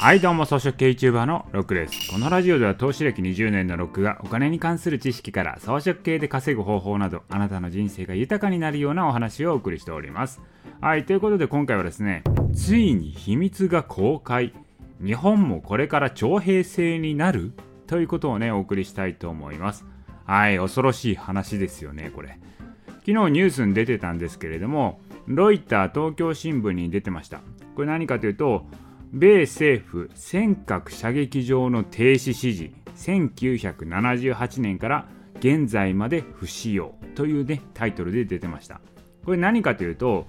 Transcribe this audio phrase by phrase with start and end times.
[0.00, 10.40] はいどうも草食系 YouTuber のロックですこのラジオでは投資歴20年のロックがお金に関する知識から草食系で稼ぐ方法などあなたの人生が豊かになるようなお話をお送りしております。
[10.80, 12.22] はいということで今回はですね
[12.54, 14.54] ついに秘密が公開。
[15.04, 17.52] 日本もこれから徴兵制になる
[17.88, 19.84] ということをねお送りしたいと思います。
[20.26, 22.38] はい恐ろしい話ですよねこれ。
[23.00, 27.40] 昨日ニュースに出てたんですけれどもロイター東京新聞に出てました。
[27.74, 28.64] これ何かというと
[29.12, 35.08] 米政府尖閣射撃場の停止指示1978年から
[35.38, 38.80] 現在まで不使用というねタイトルで出てました。
[39.24, 40.26] これ何かというと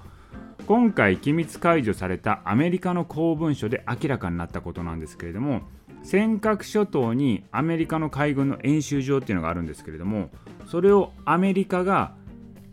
[0.67, 5.61] 今回機密解除されたアメリカの公文書で明らかになったことなんですけれども
[6.03, 10.30] 尖閣諸島にアメリカの海軍の演習場っていうのがあるんですけれども
[10.67, 12.13] それをアメリカが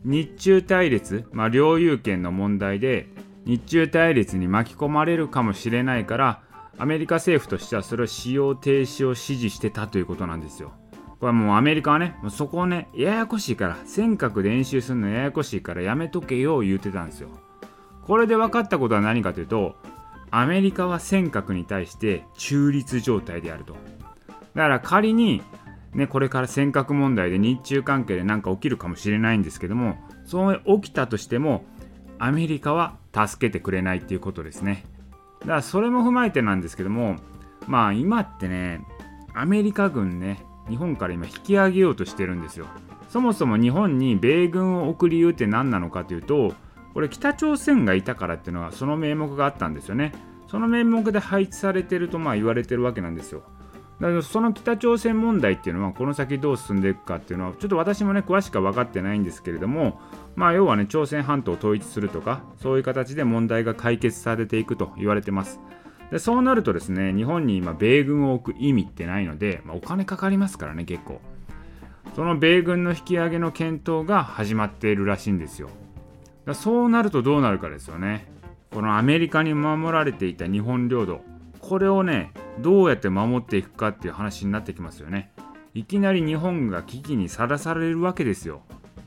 [0.04, 3.08] 日中対立、まあ、領有権の問題で
[3.46, 6.42] 日中対立に巻き込まれるかもしれないから
[6.78, 10.72] アメリカ政府としてはそれを使用停止を指示してたということなんですよ。
[11.18, 17.30] これはもうアメリカはね、もうそこをね、ややこしいから、尖閣で演習するのややこしいからやめとけよ言うてたんですよ。
[18.02, 19.76] これで分かったことは何かというと、
[20.30, 23.74] アメリカは尖閣に対して中立状態であると。
[24.54, 25.42] だから仮に、
[25.94, 31.64] ね、これから尖閣問題で日中関係で何か起きるかもしれないんですけども、そう起きたとしても、
[32.18, 34.84] アメリカは助けてくれないっていうことですね。
[35.40, 37.16] だからそれも踏まえてなんですけども、
[37.66, 38.84] まあ今ってね、
[39.34, 42.66] アメリカ軍ね、日本から今引き上げようとしてるんですよ。
[43.08, 46.54] そもそも日本に米軍を送り理由って何なのかというと、
[46.94, 50.12] これ北朝鮮がいたからっていうのはその名目があったんですよね。
[50.48, 53.42] その名目で配置されてるとまあ言われてるわけなんですよ。
[54.00, 60.00] だからその北朝鮮問題っていうのはこの先どう進んでいくかっていうのはちょっと私もね詳しくは分かってないんですけれども
[60.34, 65.60] まあ要はね朝鮮半島を統一するとかそういう形で問題が解決されていくと言われてます。
[66.10, 71.20] でそうなるとですね日本に今米軍を置く意味ってないので、まあ、お金かかりますからね結構。
[72.14, 75.68] その米軍の引き上げの検討が始まっているらしいんですよ。
[76.44, 78.28] だそうなるとどうなるかですよね。
[78.72, 81.20] このアメリカに守られていた日本領土
[81.60, 85.32] これをねどうやって守っていくかっていう話になってきますよね。
[85.74, 88.62] いきなり日本が危機にさらされるわけですよ。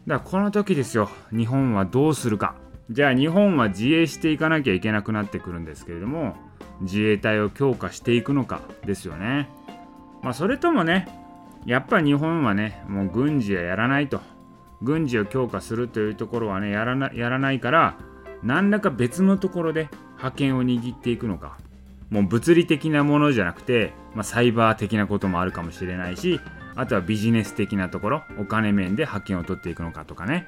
[0.05, 1.09] だからこの時ですよ。
[1.31, 2.55] 日本はどうするか。
[2.91, 6.35] じゃあ日本は自衛していかなきゃいけなくなってくるんですけれども
[6.81, 9.49] 自衛隊を強化していくのかですよね。
[10.23, 11.07] まあそれともね
[11.65, 14.21] やっぱ日本はねもう軍事はやらないと。
[14.81, 17.97] 軍事を強化するというところはねやらなやらないから
[18.43, 21.57] 何らか別のところで覇権を握っていくのか。
[22.09, 26.39] もう物理的なものじゃなくて、まあ、サイバー的なこともあるかもしれないし
[26.75, 30.47] あとはビジネス的なところお金面で派遣を取っていくのかとかね。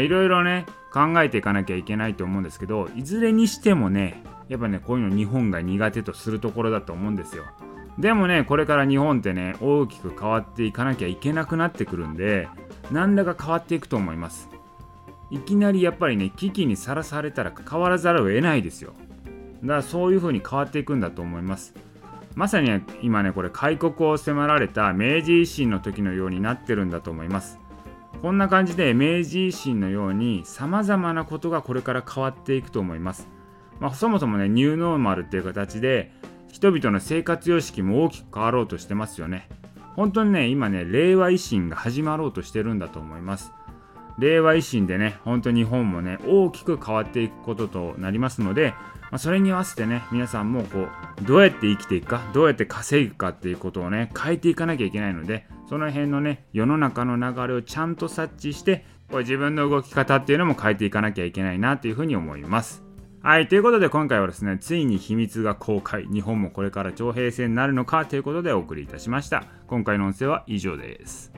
[0.00, 7.44] いろいろね考えていかなきゃいけないと思うんですけどいずれにしてもねやっぱねこういうの日本が苦手とするところだと思うんですよ。
[7.98, 12.48] でもねこれから日本ってね大きく変わっていかなきゃいけなくなってくるんで
[12.90, 14.48] 何らか変わっていくと思います。
[15.30, 18.94] いきなりやっぱりね危機にさらされたら変わらざるを得ないですよ。
[19.66, 21.74] だからそういう風に変わっていくんだと思います。
[22.34, 22.70] まさに
[23.02, 27.58] 今ねこれ開国を迫られた明治維新の時のようになってるんだと思います。
[28.22, 33.28] こんな感じで明治維新のように様々なことがこれから変わっていくと思います、
[33.78, 36.12] まあ、そもそもねニューノーマルっていう形で
[36.50, 39.48] 人々の生活様式も大きく変わろうとしてますよね。
[39.94, 43.52] 本当にね今ね令和維新が始まろうとしてるんだと思います。
[44.18, 48.74] 令和維新でね本当に日本もね大きく変わっていくこととなりますので
[49.10, 50.88] まあ、それに合わせてね皆さんもこ
[51.20, 62.82] うどうやって生きていくかどうやって稼ぐかっていうことをね変えていかなきゃいけないのでその辺のね世の中の流れをちゃんと察知してこれ自分の動き方っていうのも変えていかなきゃいけないなというふうに思います。
[63.22, 63.48] はい。
[63.48, 69.44] ということで今回はですね、ついに秘密が公開、日本もこれから徴兵制になるのかということでお送りいたしました。
[69.66, 71.32] 今回の音声は以上です。